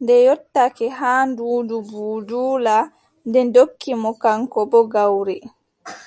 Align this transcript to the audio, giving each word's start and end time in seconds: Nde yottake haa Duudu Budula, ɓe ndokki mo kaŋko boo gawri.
Nde 0.00 0.14
yottake 0.26 0.86
haa 0.98 1.24
Duudu 1.36 1.78
Budula, 1.90 2.76
ɓe 3.30 3.40
ndokki 3.48 3.90
mo 4.02 4.10
kaŋko 4.22 4.60
boo 4.70 4.84
gawri. 4.92 5.36